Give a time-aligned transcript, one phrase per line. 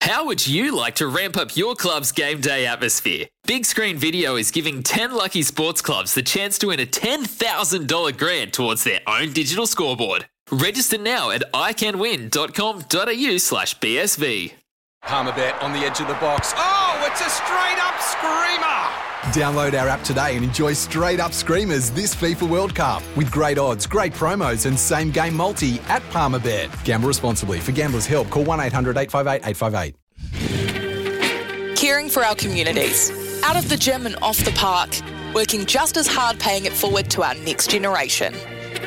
[0.00, 3.26] How would you like to ramp up your club's game day atmosphere?
[3.46, 8.16] Big Screen Video is giving 10 lucky sports clubs the chance to win a $10,000
[8.16, 10.26] grant towards their own digital scoreboard.
[10.50, 14.52] Register now at iCanWin.com.au slash BSV.
[15.04, 16.54] Palmerbet on the edge of the box.
[16.56, 19.07] Oh, it's a straight up screamer!
[19.32, 23.58] Download our app today and enjoy straight up screamers this FIFA World Cup with great
[23.58, 26.84] odds, great promos, and same game multi at Palmerbet.
[26.84, 27.58] Gamble responsibly.
[27.58, 31.76] For gamblers' help, call 1 800 858 858.
[31.76, 33.10] Caring for our communities,
[33.42, 34.90] out of the gym and off the park,
[35.34, 38.32] working just as hard paying it forward to our next generation.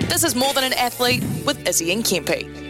[0.08, 2.61] This is More Than an Athlete with Izzy and Kempe.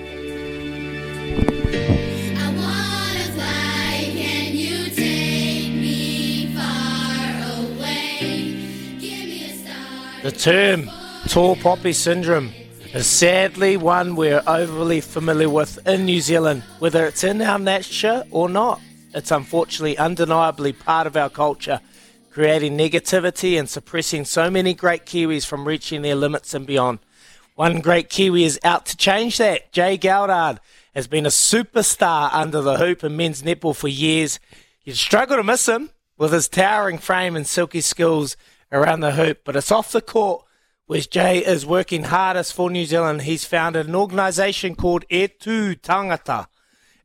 [10.31, 10.89] The term
[11.27, 12.53] tall poppy syndrome
[12.93, 18.23] is sadly one we're overly familiar with in New Zealand, whether it's in our nature
[18.31, 18.79] or not.
[19.13, 21.81] It's unfortunately undeniably part of our culture,
[22.31, 26.99] creating negativity and suppressing so many great Kiwis from reaching their limits and beyond.
[27.55, 29.73] One great Kiwi is out to change that.
[29.73, 30.59] Jay Geldard
[30.95, 34.39] has been a superstar under the hoop in men's netball for years.
[34.85, 38.37] You'd struggle to miss him with his towering frame and silky skills
[38.71, 40.45] around the hoop, but it's off the court
[40.85, 43.23] where Jay is working hardest for New Zealand.
[43.23, 46.47] He's founded an organisation called E Tu Tangata,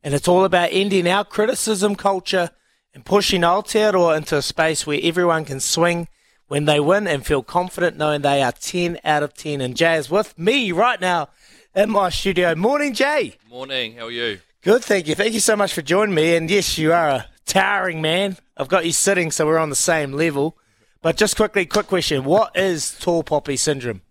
[0.03, 2.51] and it's all about ending our criticism culture
[2.93, 6.07] and pushing Aotearoa into a space where everyone can swing
[6.47, 9.61] when they win and feel confident knowing they are 10 out of 10.
[9.61, 11.29] And Jay is with me right now
[11.75, 12.55] in my studio.
[12.55, 13.35] Morning, Jay.
[13.49, 14.39] Morning, how are you?
[14.63, 15.15] Good, thank you.
[15.15, 16.35] Thank you so much for joining me.
[16.35, 18.37] And yes, you are a towering man.
[18.57, 20.57] I've got you sitting, so we're on the same level.
[21.07, 24.01] But just quickly, quick question: What is tall poppy syndrome?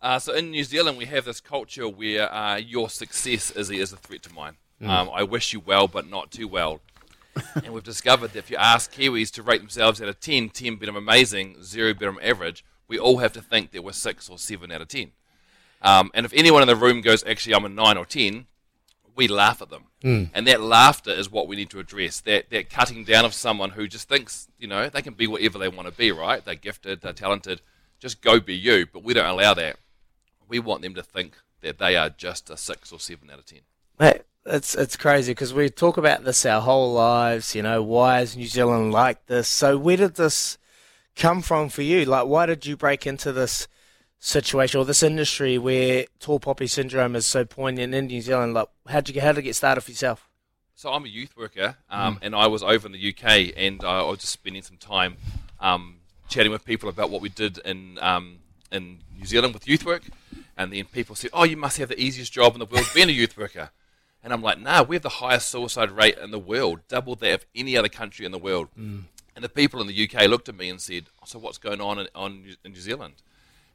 [0.00, 3.92] Uh, so in New Zealand, we have this culture where uh, your success is, is
[3.92, 4.56] a threat to mine.
[4.80, 6.80] Um, I wish you well, but not too well.
[7.54, 10.74] and we've discovered that if you ask Kiwis to rate themselves out of 10, 10
[10.74, 14.72] being amazing, 0 being average, we all have to think that we're 6 or 7
[14.72, 15.12] out of 10.
[15.80, 18.46] Um, and if anyone in the room goes, actually, I'm a 9 or 10,
[19.14, 19.84] we laugh at them.
[20.02, 20.24] Hmm.
[20.34, 22.20] And that laughter is what we need to address.
[22.20, 25.58] That, that cutting down of someone who just thinks, you know, they can be whatever
[25.58, 26.44] they want to be, right?
[26.44, 27.60] They're gifted, they're talented.
[27.98, 28.86] Just go be you.
[28.92, 29.76] But we don't allow that.
[30.48, 33.46] We want them to think that they are just a 6 or 7 out of
[33.46, 33.60] 10.
[34.00, 37.54] Mate, it's it's crazy because we talk about this our whole lives.
[37.54, 39.48] You know, why is New Zealand like this?
[39.48, 40.58] So where did this
[41.14, 42.04] come from for you?
[42.04, 43.68] Like, why did you break into this
[44.22, 48.54] situation or this industry where tall poppy syndrome is so poignant in New Zealand?
[48.54, 50.28] Like, how'd you how did it get started for yourself?
[50.74, 54.02] So I'm a youth worker, um, and I was over in the UK, and I
[54.02, 55.16] was just spending some time
[55.60, 55.96] um,
[56.28, 58.38] chatting with people about what we did in um,
[58.70, 60.04] in New Zealand with youth work,
[60.56, 63.08] and then people said, "Oh, you must have the easiest job in the world being
[63.08, 63.70] a youth worker,"
[64.24, 67.34] and I'm like, "Nah, we have the highest suicide rate in the world, double that
[67.34, 68.68] of any other country in the world."
[69.34, 71.98] And the people in the UK looked at me and said, "So what's going on
[71.98, 73.14] in, on in New Zealand?"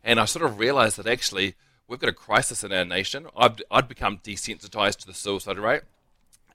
[0.08, 3.28] And I sort of realised that actually we've got a crisis in our nation.
[3.36, 5.82] I'd, I'd become desensitised to the suicide rate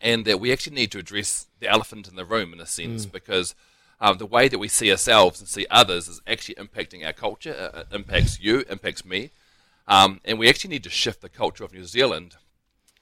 [0.00, 3.04] and that we actually need to address the elephant in the room in a sense
[3.04, 3.54] because
[4.00, 7.70] um, the way that we see ourselves and see others is actually impacting our culture,
[7.74, 9.30] uh, it impacts you, impacts me,
[9.86, 12.36] um, and we actually need to shift the culture of New Zealand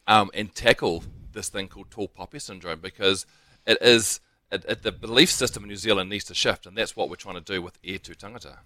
[0.08, 3.24] um, and tackle this thing called tall poppy syndrome because
[3.66, 4.20] it is
[4.52, 7.16] it, it, the belief system in New Zealand needs to shift, and that's what we're
[7.16, 8.56] trying to do with E Tu Tangata.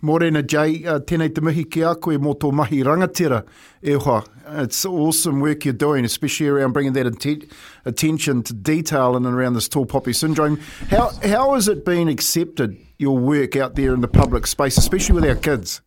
[0.00, 3.46] Morena Jay, uh, tēnei te mihi ki a koe mō tō mahi rangatira
[3.82, 4.24] e hoa.
[4.46, 7.48] It's awesome work you're doing, especially around bringing that atten-
[7.84, 10.58] attention to detail and around this tall poppy syndrome.
[10.90, 15.14] How, how has it been accepted, your work out there in the public space, especially
[15.14, 15.82] with our kids?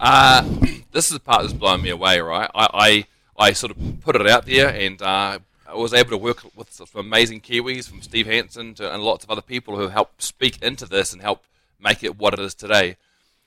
[0.00, 0.42] Uh,
[0.92, 2.50] this is the part that's blowing me away, right?
[2.52, 3.06] I,
[3.38, 5.38] I, I sort of put it out there, and uh,
[5.70, 9.24] I was able to work with some amazing Kiwis, from Steve Hansen to, and lots
[9.24, 11.44] of other people who helped speak into this and help
[11.80, 12.96] make it what it is today.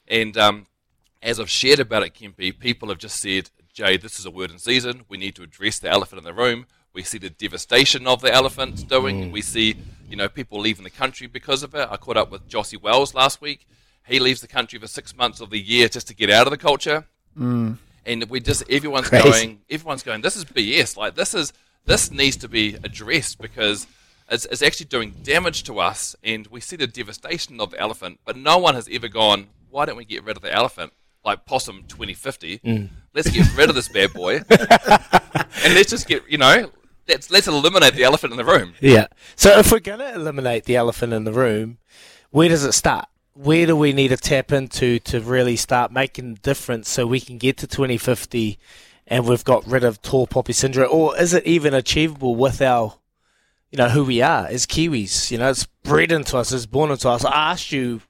[0.07, 0.67] And um,
[1.21, 4.51] as I've shared about it, Kempi, people have just said, Jay, this is a word
[4.51, 5.03] in season.
[5.09, 6.65] We need to address the elephant in the room.
[6.93, 9.29] We see the devastation of the elephant doing.
[9.29, 9.31] Mm.
[9.31, 9.75] We see,
[10.09, 11.87] you know, people leaving the country because of it.
[11.91, 13.67] I caught up with Jossi Wells last week.
[14.07, 16.51] He leaves the country for six months of the year just to get out of
[16.51, 17.05] the culture.
[17.37, 17.77] Mm.
[18.05, 19.29] And we just everyone's Crazy.
[19.29, 20.21] going, everyone's going.
[20.21, 20.95] This is BS.
[20.95, 21.51] Like this is
[21.85, 23.87] this needs to be addressed because
[24.29, 26.15] it's, it's actually doing damage to us.
[26.23, 29.47] And we see the devastation of the elephant, but no one has ever gone.
[29.69, 30.93] Why don't we get rid of the elephant?
[31.25, 32.59] like Possum 2050.
[32.59, 32.89] Mm.
[33.13, 36.71] Let's get rid of this bad boy, and let's just get you know.
[37.07, 38.73] Let's let's eliminate the elephant in the room.
[38.79, 39.07] Yeah.
[39.35, 41.77] So if we're going to eliminate the elephant in the room,
[42.31, 43.07] where does it start?
[43.33, 47.19] Where do we need to tap into to really start making a difference so we
[47.19, 48.57] can get to 2050
[49.07, 50.89] and we've got rid of tall poppy syndrome?
[50.91, 52.95] Or is it even achievable with our,
[53.71, 55.31] you know, who we are as Kiwis?
[55.31, 57.25] You know, it's bred into us, it's born into us.
[57.25, 58.01] I asked you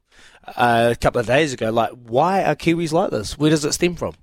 [0.56, 1.72] uh, a couple of days ago.
[1.72, 3.38] Like, why are Kiwis like this?
[3.38, 4.14] Where does it stem from?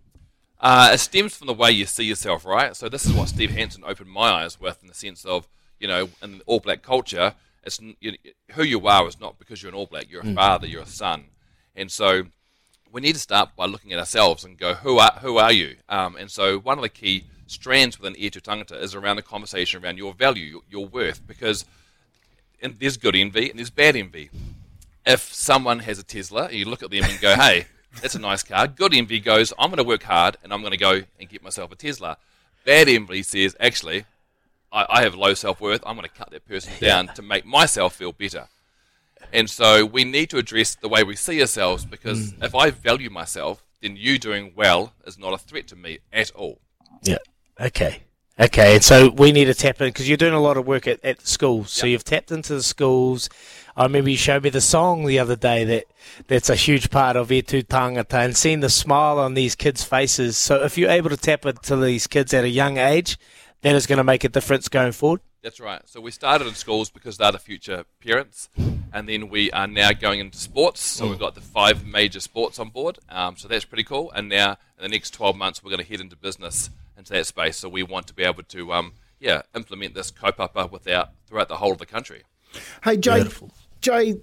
[0.61, 2.77] Uh, it stems from the way you see yourself, right?
[2.77, 5.89] So this is what Steve Hansen opened my eyes with, in the sense of, you
[5.89, 8.17] know, in All Black culture, it's you know,
[8.53, 10.11] who you are is not because you're an All Black.
[10.11, 10.35] You're a mm.
[10.35, 10.67] father.
[10.67, 11.27] You're a son,
[11.75, 12.25] and so
[12.93, 15.77] we need to start by looking at ourselves and go, who are who are you?
[15.89, 19.23] Um, and so one of the key strands within E Tu Tangata is around the
[19.23, 21.65] conversation around your value, your, your worth, because
[22.63, 24.31] and there's good envy and there's bad envy
[25.07, 27.67] if someone has a Tesla, you look at them and go, hey,
[28.01, 28.67] that's a nice car.
[28.67, 31.43] Good envy goes, I'm going to work hard and I'm going to go and get
[31.43, 32.17] myself a Tesla.
[32.65, 34.05] Bad envy says, actually,
[34.73, 35.83] I, I have low self worth.
[35.85, 38.49] I'm going to cut that person down to make myself feel better.
[39.33, 42.45] And so we need to address the way we see ourselves because mm.
[42.45, 46.31] if I value myself, then you doing well is not a threat to me at
[46.33, 46.61] all.
[47.03, 47.19] Yeah.
[47.61, 48.03] Okay.
[48.39, 48.75] Okay.
[48.75, 51.05] And so we need to tap in because you're doing a lot of work at,
[51.05, 51.71] at schools.
[51.71, 53.29] So you've tapped into the schools
[53.81, 55.85] I remember you showed me the song the other day that
[56.27, 59.83] that's a huge part of E Tu Tangata and seeing the smile on these kids'
[59.83, 60.37] faces.
[60.37, 63.19] So if you're able to tap into these kids at a young age,
[63.63, 65.21] that is going to make a difference going forward.
[65.43, 65.81] That's right.
[65.87, 68.51] So we started in schools because they're the future parents,
[68.93, 70.83] and then we are now going into sports.
[70.83, 72.99] So we've got the five major sports on board.
[73.09, 74.11] Um, so that's pretty cool.
[74.13, 77.27] And now in the next 12 months, we're going to head into business into that
[77.27, 77.57] space.
[77.57, 81.57] So we want to be able to, um, yeah, implement this kaupapa without throughout the
[81.57, 82.23] whole of the country.
[82.85, 83.51] Hey Jay, Beautiful.
[83.81, 84.15] Jay,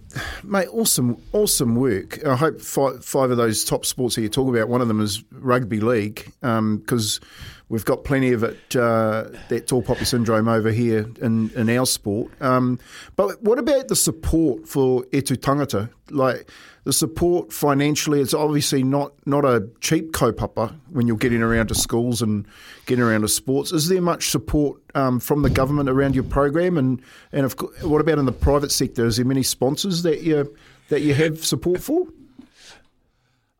[0.43, 2.23] mate, awesome, awesome work.
[2.23, 5.01] I hope five, five of those top sports that you talk about, one of them
[5.01, 7.27] is rugby league, because um,
[7.67, 11.87] we've got plenty of it, uh, that tall poppy syndrome over here in, in our
[11.87, 12.31] sport.
[12.39, 12.77] Um,
[13.15, 15.89] but what about the support for E Tu Tangata?
[16.11, 16.51] Like,
[16.87, 21.75] the support financially it's obviously not not a cheap kaupapa when you're getting around to
[21.75, 22.45] schools and
[22.85, 23.73] getting around to sports.
[23.73, 26.77] Is there much support um, from the government around your program?
[26.77, 27.01] And
[27.33, 29.05] and of, what about in the private sector?
[29.05, 30.55] Is there many sponsors that you
[30.87, 32.07] that you have support for?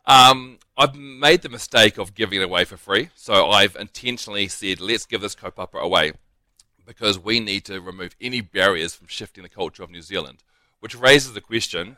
[0.06, 4.80] Um, I've made the mistake of giving it away for free, so I've intentionally said
[4.80, 6.14] let's give this kaupapa away
[6.86, 10.46] because we need to remove any barriers from shifting the culture of New Zealand,
[10.80, 11.98] which raises the question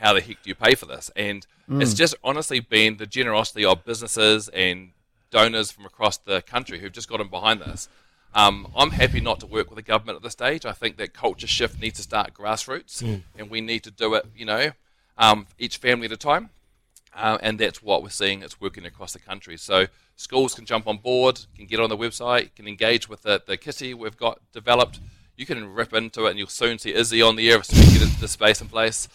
[0.00, 1.10] how the heck do you pay for this?
[1.14, 1.80] And mm.
[1.82, 4.90] it's just honestly been the generosity of businesses and
[5.30, 7.88] donors from across the country who've just gotten behind this.
[8.34, 10.64] Um, I'm happy not to work with the government at this stage.
[10.64, 13.22] I think that culture shift needs to start grassroots, mm.
[13.36, 14.70] and we need to do it, you know,
[15.18, 16.50] um, each family at a time.
[17.12, 18.42] Uh, and that's what we're seeing.
[18.42, 19.56] It's working across the country.
[19.56, 23.42] So schools can jump on board, can get on the website, can engage with the,
[23.44, 25.00] the kitty we've got developed.
[25.36, 27.80] You can rip into it, and you'll soon see Izzy on the air as we
[27.80, 29.08] get into the space and place.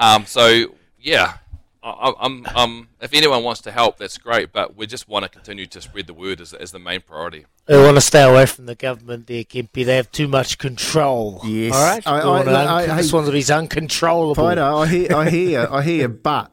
[0.00, 1.34] Um, so yeah,
[1.82, 4.52] I, am um, if anyone wants to help, that's great.
[4.52, 7.46] But we just want to continue to spread the word as, as the main priority.
[7.68, 9.84] We want to stay away from the government there, Kempi.
[9.84, 11.40] They have too much control.
[11.44, 11.74] Yes.
[11.74, 12.06] All right.
[12.06, 14.44] I, I, I, I, this one's be uncontrollable.
[14.44, 16.08] I hear, I hear, I hear.
[16.08, 16.50] But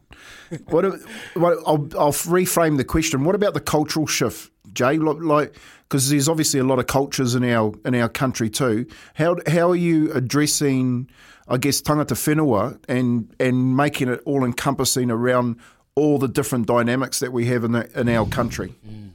[0.68, 0.86] what?
[1.34, 3.24] what I'll, I'll reframe the question.
[3.24, 4.98] What about the cultural shift, Jay?
[4.98, 8.86] Like, because there's obviously a lot of cultures in our in our country too.
[9.15, 11.10] How how are you addressing?
[11.50, 15.55] I guess, tangata whenua and, and making it all encompassing around
[15.96, 18.75] all the different dynamics that we have in, the, in our country.
[18.86, 19.12] Mm.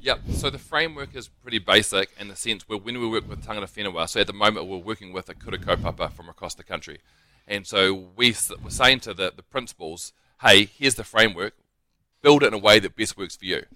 [0.00, 0.20] Yep.
[0.32, 3.68] So the framework is pretty basic in the sense where when we work with tangata
[3.68, 6.98] whenua, so at the moment we're working with a kura kaupapa from across the country.
[7.46, 8.34] And so we,
[8.64, 11.52] we're saying to the, the principals, hey, here's the framework,
[12.22, 13.66] build it in a way that best works for you.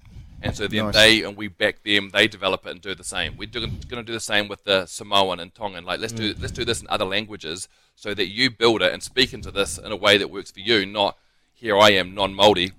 [0.43, 0.95] And so then nice.
[0.95, 2.11] they and we back them.
[2.13, 3.37] They develop it and do the same.
[3.37, 5.85] We're going to do the same with the Samoan and Tongan.
[5.85, 6.17] Like let's mm.
[6.17, 9.51] do let's do this in other languages so that you build it and speak into
[9.51, 10.85] this in a way that works for you.
[10.85, 11.17] Not
[11.53, 12.73] here I am non Māori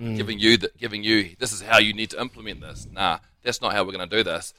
[0.00, 0.16] mm.
[0.16, 2.88] giving you the, giving you this is how you need to implement this.
[2.90, 4.54] Nah, that's not how we're going to do this.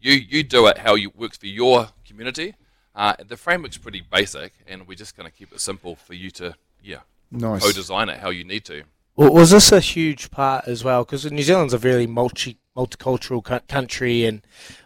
[0.00, 2.54] you you do it how you works for your community.
[2.94, 6.30] Uh, the framework's pretty basic, and we're just going to keep it simple for you
[6.30, 7.62] to yeah Nice.
[7.62, 8.82] co-design it how you need to.
[9.14, 11.04] Well, was this a huge part as well?
[11.04, 14.40] Because New Zealand's a very multi multicultural country, and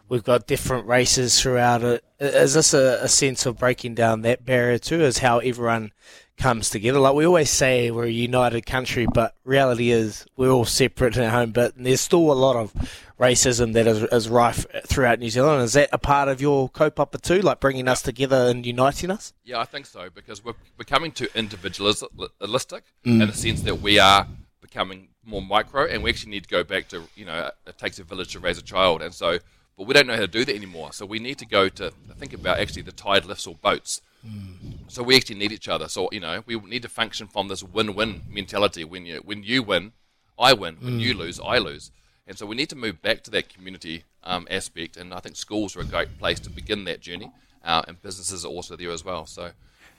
[0.09, 2.05] we've got different races throughout it.
[2.19, 5.03] Is this a, a sense of breaking down that barrier too?
[5.03, 5.93] Is how everyone
[6.37, 6.99] comes together?
[6.99, 11.31] Like we always say, we're a united country, but reality is we're all separate at
[11.31, 11.53] home.
[11.53, 12.73] But there's still a lot of
[13.19, 15.63] racism that is, is rife throughout New Zealand.
[15.63, 19.33] Is that a part of your kaupapa too, like bringing us together and uniting us?
[19.45, 22.83] Yeah, I think so because we're becoming too individualistic mm.
[23.05, 24.27] in the sense that we are
[24.61, 27.99] becoming more micro, and we actually need to go back to you know it takes
[27.99, 29.39] a village to raise a child, and so
[29.77, 30.93] but we don't know how to do that anymore.
[30.93, 34.01] So we need to go to think about actually the tide lifts all boats.
[34.27, 34.75] Mm.
[34.89, 35.89] So we actually need each other.
[35.89, 38.85] So you know we need to function from this win-win mentality.
[38.85, 39.93] When you when you win,
[40.39, 40.77] I win.
[40.81, 41.19] When you mm.
[41.19, 41.91] lose, I lose.
[42.27, 44.97] And so we need to move back to that community um, aspect.
[44.97, 47.31] And I think schools are a great place to begin that journey,
[47.65, 49.27] uh, and businesses are also there as well.
[49.27, 49.51] So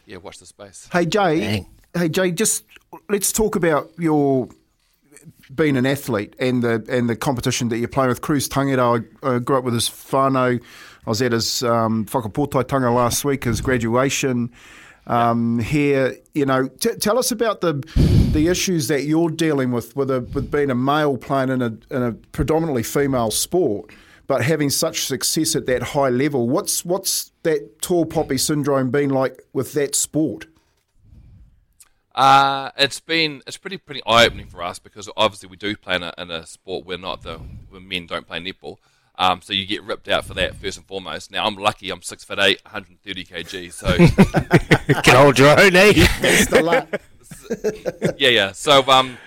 [0.05, 0.89] yeah, watch the space.
[0.91, 1.65] Hey Jay, Dang.
[1.95, 2.63] hey Jay, just
[3.09, 4.49] let's talk about your
[5.53, 8.21] being an athlete and the and the competition that you're playing with.
[8.21, 10.61] Cruz Tangera, I, I grew up with his whānau.
[11.05, 14.51] I was at his um, whakapōtaetanga last week, his graduation.
[15.07, 17.73] Um, here, you know, t- tell us about the
[18.33, 21.77] the issues that you're dealing with with, a, with being a male playing in a,
[21.89, 23.89] in a predominantly female sport,
[24.27, 26.49] but having such success at that high level.
[26.49, 30.47] What's what's that tall poppy syndrome been like with that sport?
[32.13, 35.95] Uh, it's been it's pretty pretty eye opening for us because obviously we do play
[35.95, 37.37] in a, in a sport where not the
[37.69, 38.77] where men don't play netball.
[39.19, 41.31] Um, so you get ripped out for that first and foremost.
[41.31, 41.89] Now I'm lucky.
[41.89, 43.73] I'm six foot eight, 130 kg.
[43.73, 43.97] So
[45.01, 45.93] Can hold your own, eh?
[48.17, 48.51] yeah, yeah.
[48.51, 49.17] So um,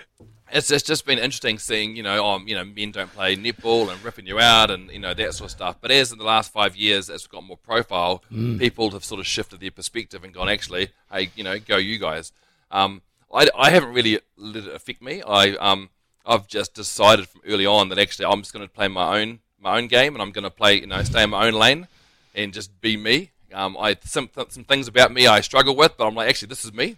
[0.53, 3.91] it's it's just been interesting seeing you know um you know men don't play netball
[3.91, 5.77] and ripping you out and you know that sort of stuff.
[5.81, 8.23] But as in the last five years, as we've got more profile,
[8.59, 11.99] people have sort of shifted their perspective and gone actually, hey, you know, go you
[11.99, 12.31] guys.
[12.69, 13.01] Um,
[13.33, 15.21] I, I haven't really let it affect me.
[15.21, 15.89] I um
[16.25, 19.39] I've just decided from early on that actually I'm just going to play my own
[19.61, 21.87] my own game and I'm going to play you know stay in my own lane
[22.35, 23.29] and just be me.
[23.53, 26.63] Um, I some some things about me I struggle with, but I'm like actually this
[26.65, 26.95] is me.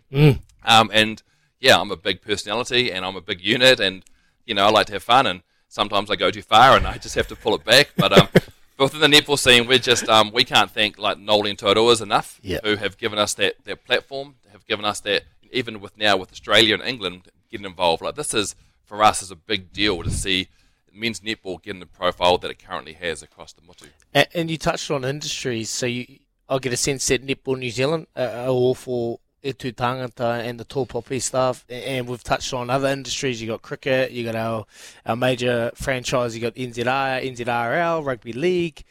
[0.66, 1.22] Um, and
[1.60, 4.04] yeah, I'm a big personality and I'm a big unit, and
[4.46, 6.98] you know I like to have fun, and sometimes I go too far, and I
[6.98, 7.92] just have to pull it back.
[7.98, 8.28] But um,
[8.78, 12.02] but within the netball scene, we're just um, we can't thank like Noli and Toruas
[12.02, 12.60] enough, Yeah.
[12.64, 16.32] who have given us that that platform, have given us that even with now with
[16.32, 18.02] Australia and England getting involved.
[18.04, 18.56] Like this is
[18.86, 20.50] for us is a big deal to see
[20.94, 23.88] men's netball getting the profile that it currently has across the motu.
[24.14, 27.72] And, and you touched on industries, so you, I get a sense that Netball New
[27.72, 32.54] Zealand are, all for e tu tangata and the tall poppy stuff, and we've touched
[32.54, 33.42] on other industries.
[33.42, 34.66] You got cricket, you got our
[35.06, 38.84] our major franchise, you got NZR, NZRL, rugby league.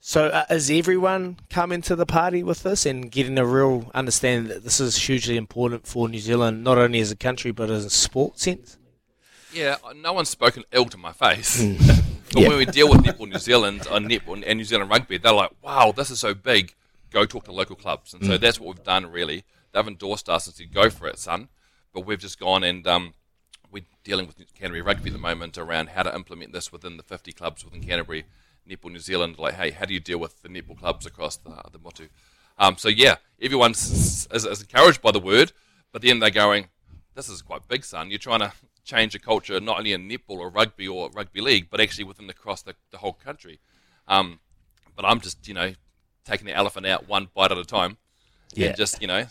[0.00, 4.48] So uh, is everyone coming to the party with this and getting a real understanding
[4.48, 7.84] that this is hugely important for New Zealand, not only as a country but as
[7.84, 8.78] a sport sense?
[9.52, 11.62] Yeah, no one's spoken ill to my face.
[11.64, 11.96] but
[12.34, 12.38] Hmm.
[12.40, 12.48] Yeah.
[12.48, 15.50] when we deal with Netball New Zealand on Netball and New Zealand Rugby, they're like,
[15.62, 16.74] "Wow, this is so big.
[17.10, 18.40] Go talk to local clubs." And so Hmm.
[18.42, 19.06] that's what we've done.
[19.06, 21.48] Really, they've endorsed us and said, "Go for it, son."
[21.94, 23.14] But we've just gone and um,
[23.70, 27.02] we're dealing with Canterbury Rugby at the moment around how to implement this within the
[27.02, 28.24] 50 clubs within Canterbury,
[28.68, 29.38] Netball New Zealand.
[29.38, 32.08] Like, hey, how do you deal with the netball clubs across the, the Motu?
[32.58, 35.52] Um, so yeah, everyone is, is encouraged by the word,
[35.92, 36.68] but then they're going,
[37.18, 38.10] "This is quite big, son.
[38.10, 38.52] You're trying to
[38.84, 42.26] change a culture not only in netball or rugby or rugby league, but actually within
[42.28, 43.58] the, across the, the whole country."
[44.06, 44.40] Um,
[44.96, 45.72] but I'm just you know
[46.24, 47.98] taking the elephant out one bite at a time,
[48.54, 48.68] Yeah.
[48.68, 49.24] and just you know.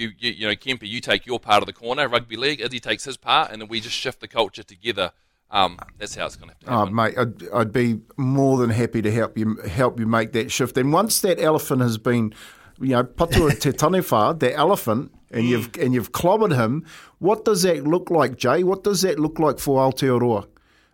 [0.00, 2.60] You, you, you know, Kemper, you take your part of the corner, rugby league.
[2.60, 5.10] Izzy takes his part, and then we just shift the culture together.
[5.50, 8.70] Um, that's how it's going to have to Oh, mate, I'd, I'd be more than
[8.70, 10.76] happy to help you help you make that shift.
[10.78, 12.32] And once that elephant has been,
[12.78, 15.82] you know, patua te taniwha, the elephant, and you've hmm.
[15.82, 16.84] and you've clobbered him,
[17.18, 18.62] what does that look like, Jay?
[18.62, 20.46] What does that look like for Aotearoa?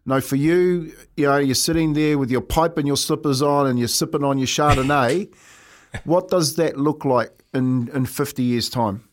[0.06, 3.66] No, for you, you know, you're sitting there with your pipe and your slippers on,
[3.66, 5.32] and you're sipping on your Chardonnay.
[6.04, 9.08] what does that look like in in 50 years' time?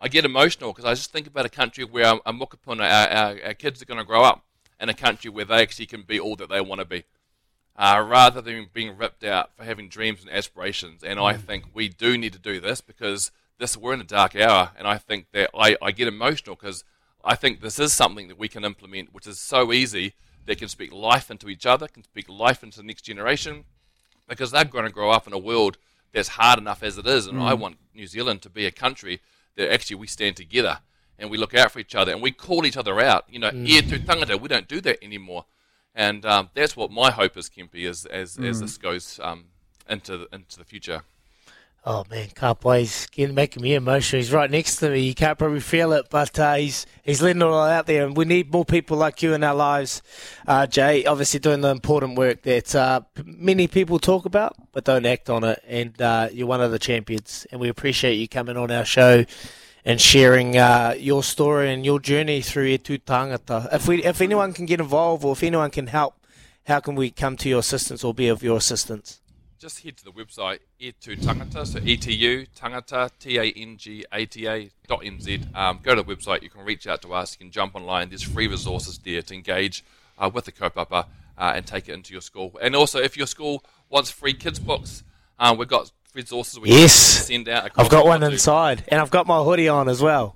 [0.00, 3.08] I get emotional because I just think about a country where our, our mokopuna, our,
[3.08, 4.44] our, our kids are going to grow up
[4.78, 7.04] in a country where they actually can be all that they want to be,
[7.76, 11.02] uh, rather than being ripped out for having dreams and aspirations.
[11.02, 14.36] And I think we do need to do this because this we're in a dark
[14.36, 16.84] hour, and I think that I, I get emotional because
[17.24, 20.14] I think this is something that we can implement, which is so easy.
[20.46, 23.64] That can speak life into each other, can speak life into the next generation,
[24.28, 25.78] because they're going to grow up in a world
[26.12, 27.26] that's hard enough as it is.
[27.26, 29.20] And I want New Zealand to be a country
[29.56, 30.80] that actually we stand together
[31.18, 33.24] and we look out for each other and we call each other out.
[33.28, 33.88] You know, mm.
[33.88, 35.46] tu tangata, we don't do that anymore.
[35.94, 38.60] And um, that's what my hope is, Kempy, is as, as Mm.
[38.60, 39.44] this goes um,
[39.88, 41.02] into the, into the future.
[41.86, 42.80] Oh man, can't wait.
[42.80, 44.18] He's getting making me emotional.
[44.18, 45.00] He's right next to me.
[45.00, 48.16] You can't probably feel it, but uh, he's he's letting it all out there, and
[48.16, 50.00] we need more people like you in our lives.
[50.46, 55.04] Uh, Jay, obviously doing the important work that uh, many people talk about but don't
[55.04, 57.46] act on it, and uh, you're one of the champions.
[57.52, 59.26] And we appreciate you coming on our show
[59.84, 63.72] and sharing uh, your story and your journey through E Tu Tangata.
[63.72, 66.14] If we if anyone can get involved or if anyone can help,
[66.66, 69.20] how can we come to your assistance or be of your assistance?
[69.58, 74.26] Just head to the website etu tangata, so etu tangata t a n g a
[74.26, 75.56] t a dot nz.
[75.56, 76.42] Um, go to the website.
[76.42, 77.34] You can reach out to us.
[77.34, 78.08] You can jump online.
[78.10, 79.82] There's free resources there to engage
[80.18, 81.06] uh, with the kaupapa
[81.38, 82.58] uh, and take it into your school.
[82.60, 85.02] And also, if your school wants free kids books,
[85.38, 87.16] uh, we've got resources we Yes.
[87.18, 87.70] can send out.
[87.76, 90.34] I've got one inside, and I've got my hoodie on as well.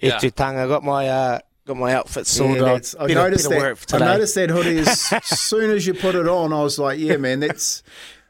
[0.00, 0.18] Yeah.
[0.22, 0.30] Yeah.
[0.30, 2.62] Tanga, I got my uh, got my outfit Yeah, sorted.
[2.64, 3.68] that's- I Bit of- noticed bit of that.
[3.68, 6.52] work for I noticed that hoodie as, as soon as you put it on.
[6.52, 7.82] I was like, yeah, man, that's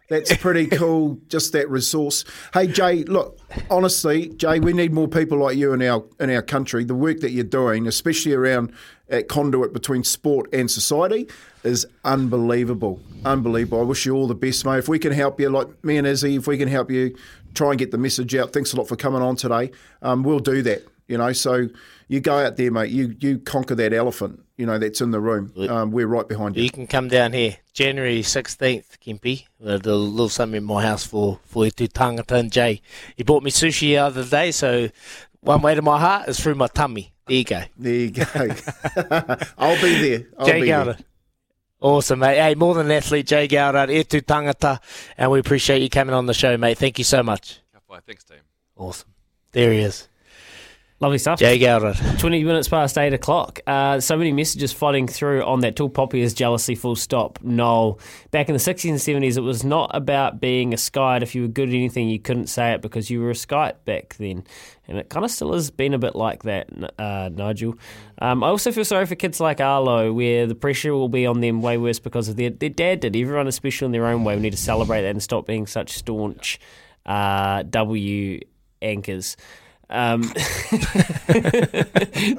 [0.09, 1.19] that's pretty cool.
[1.29, 2.25] Just that resource.
[2.55, 3.39] Hey, Jay, look,
[3.71, 6.85] honestly, Jay, we need more people like you in our in our country.
[6.85, 8.75] The work that you're doing, especially around at
[9.29, 11.29] conduit between sport and society,
[11.65, 13.01] is unbelievable.
[13.25, 13.81] Unbelievable.
[13.81, 14.79] I wish you all the best, mate.
[14.79, 17.17] If we can help you, like me and Izzy, if we can help you
[17.55, 18.53] try and get the message out.
[18.53, 19.71] Thanks a lot for coming on today.
[20.03, 20.87] Um, we'll do that.
[21.09, 21.69] You know, so
[22.09, 22.91] you go out there, mate.
[22.91, 24.45] You you conquer that elephant.
[24.59, 25.53] You know that's in the room.
[25.69, 26.65] Um, we're right behind you.
[26.65, 29.47] You can come down here January 16th, Kimpy.
[29.59, 32.83] We'll a little something in my house for, for you two tangata and Jay.
[33.17, 34.89] He bought me sushi the other day, so
[35.41, 37.15] one way to my heart is through my tummy.
[37.27, 37.63] There you go.
[37.77, 38.25] There you go.
[39.59, 40.27] I'll be there.
[40.39, 40.95] I'll Jay be Gowder.
[40.95, 41.05] there.
[41.81, 42.37] Awesome, mate.
[42.39, 44.81] Hey, more than an athlete, Jay Gowder, E tu tangata,
[45.17, 46.79] and we appreciate you coming on the show, mate.
[46.79, 47.61] Thank you so much.
[48.07, 48.39] Thanks, team.
[48.77, 49.09] Awesome.
[49.53, 50.09] There he is.
[51.01, 51.39] Lovely stuff.
[51.39, 51.95] Jay Gowder.
[52.19, 53.61] 20 minutes past 8 o'clock.
[53.69, 57.39] Uh, so many messages flooding through on that Tall Poppy is jealousy, full stop.
[57.41, 57.99] No.
[58.33, 61.23] Back in the 60s and 70s, it was not about being a skite.
[61.23, 63.85] If you were good at anything, you couldn't say it because you were a skite
[63.85, 64.43] back then.
[64.89, 67.79] And it kind of still has been a bit like that, uh, Nigel.
[68.21, 71.41] Um, I also feel sorry for kids like Arlo, where the pressure will be on
[71.41, 73.15] them way worse because of their, their dad did.
[73.15, 74.35] Everyone is special in their own way.
[74.35, 76.59] We need to celebrate that and stop being such staunch
[77.07, 78.41] uh, W
[78.83, 79.37] anchors.
[79.91, 80.23] Um,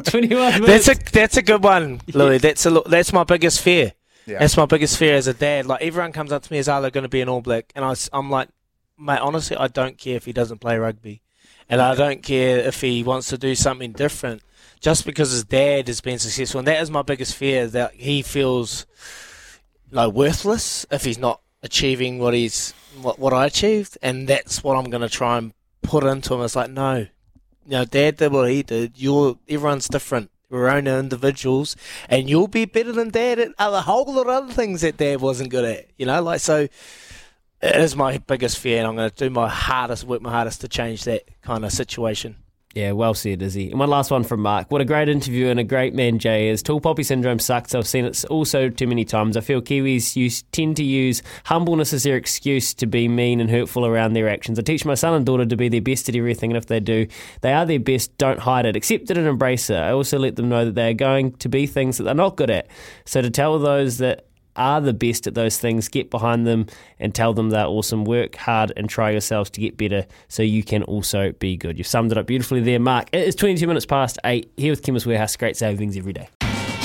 [0.03, 0.85] 21 minutes.
[0.85, 2.37] That's a that's a good one, Louis.
[2.37, 3.93] That's a that's my biggest fear.
[4.25, 4.39] Yeah.
[4.39, 5.65] That's my biggest fear as a dad.
[5.65, 7.71] Like everyone comes up to me, is Arlo going to be an All Black?
[7.75, 8.49] And I, am like,
[8.97, 11.23] mate, honestly, I don't care if he doesn't play rugby,
[11.67, 14.43] and I don't care if he wants to do something different,
[14.79, 16.59] just because his dad has been successful.
[16.59, 18.85] And that is my biggest fear that he feels
[19.91, 24.77] like worthless if he's not achieving what he's what, what I achieved, and that's what
[24.77, 26.41] I'm going to try and put into him.
[26.41, 27.07] It's like, no,
[27.69, 28.93] you know, Dad did what he did.
[28.95, 30.31] You're everyone's different.
[30.49, 31.75] We're own individuals,
[32.09, 35.21] and you'll be better than Dad at a whole lot of other things that Dad
[35.21, 35.87] wasn't good at.
[35.95, 36.67] You know, like so.
[37.61, 40.61] It is my biggest fear, and I'm going to do my hardest, work my hardest
[40.61, 42.37] to change that kind of situation.
[42.75, 43.71] Yeah, well said, Izzy.
[43.71, 44.71] And one last one from Mark.
[44.71, 46.61] What a great interview and a great man Jay is.
[46.61, 47.73] Tall poppy syndrome sucks.
[47.73, 49.35] I've seen it also too many times.
[49.35, 53.49] I feel Kiwis use, tend to use humbleness as their excuse to be mean and
[53.49, 54.59] hurtful around their actions.
[54.59, 56.79] I teach my son and daughter to be their best at everything, and if they
[56.79, 57.07] do,
[57.41, 58.15] they are their best.
[58.19, 58.75] Don't hide it.
[58.75, 59.77] Accept it and embrace it.
[59.77, 62.37] I also let them know that they are going to be things that they're not
[62.37, 62.67] good at.
[63.03, 64.27] So to tell those that
[64.59, 66.67] are the best at those things, get behind them
[66.99, 68.03] and tell them they're awesome.
[68.03, 71.77] Work hard and try yourselves to get better so you can also be good.
[71.77, 73.09] You've summed it up beautifully there, Mark.
[73.11, 75.35] It is 22 minutes past 8 here with Chemist Warehouse.
[75.35, 76.29] Great savings every day.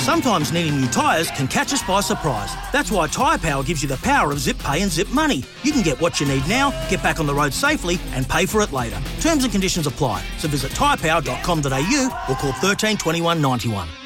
[0.05, 2.53] Sometimes needing new tyres can catch us by surprise.
[2.71, 5.43] That's why Tyre Power gives you the power of zip pay and zip money.
[5.63, 8.45] You can get what you need now, get back on the road safely, and pay
[8.45, 9.01] for it later.
[9.19, 10.23] Terms and conditions apply.
[10.37, 14.04] So visit tyrepower.com.au or call 13 21 91.